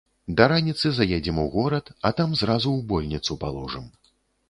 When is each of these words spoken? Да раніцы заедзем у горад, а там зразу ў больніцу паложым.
Да 0.37 0.45
раніцы 0.51 0.91
заедзем 0.99 1.37
у 1.45 1.45
горад, 1.57 1.93
а 2.07 2.15
там 2.23 2.35
зразу 2.43 2.69
ў 2.77 2.81
больніцу 2.93 3.41
паложым. 3.47 3.91